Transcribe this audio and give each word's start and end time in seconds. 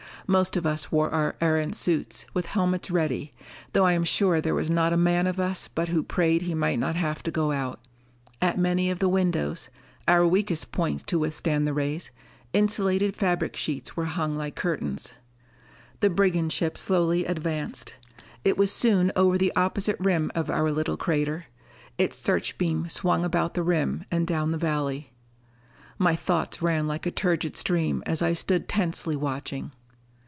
Most 0.27 0.55
of 0.55 0.65
us 0.65 0.93
wore 0.93 1.09
our 1.09 1.35
Erentz 1.41 1.77
suits, 1.77 2.25
with 2.33 2.45
helmets 2.45 2.89
ready, 2.89 3.33
though 3.73 3.85
I 3.85 3.91
am 3.91 4.05
sure 4.05 4.39
there 4.39 4.55
was 4.55 4.69
not 4.69 4.93
a 4.93 4.97
man 4.97 5.27
of 5.27 5.41
us 5.41 5.67
but 5.67 5.89
who 5.89 6.03
prayed 6.03 6.43
he 6.43 6.55
might 6.55 6.79
not 6.79 6.95
have 6.95 7.21
to 7.23 7.31
go 7.31 7.51
out. 7.51 7.81
At 8.41 8.57
many 8.57 8.89
of 8.89 8.99
the 8.99 9.09
windows 9.09 9.67
our 10.07 10.25
weakest 10.25 10.71
points 10.71 11.03
to 11.07 11.19
withstand 11.19 11.67
the 11.67 11.73
rays 11.73 12.11
insulated 12.53 13.17
fabric 13.17 13.57
sheets 13.57 13.97
were 13.97 14.05
hung 14.05 14.37
like 14.37 14.55
curtains. 14.55 15.11
The 15.99 16.09
brigand 16.09 16.53
ship 16.53 16.77
slowly 16.77 17.25
advanced. 17.25 17.95
It 18.45 18.57
was 18.57 18.71
soon 18.71 19.11
over 19.17 19.37
the 19.37 19.51
opposite 19.57 19.97
rim 19.99 20.31
of 20.33 20.49
our 20.49 20.71
little 20.71 20.95
crater. 20.97 21.47
Its 21.97 22.15
searchbeam 22.17 22.87
swung 22.87 23.25
about 23.25 23.53
the 23.53 23.63
rim 23.63 24.05
and 24.09 24.25
down 24.25 24.51
the 24.51 24.57
valley. 24.57 25.11
My 25.97 26.15
thoughts 26.15 26.61
ran 26.61 26.87
like 26.87 27.05
a 27.05 27.11
turgid 27.11 27.57
stream 27.57 28.01
as 28.05 28.21
I 28.21 28.31
stood 28.31 28.69
tensely 28.69 29.17
watching. 29.17 29.71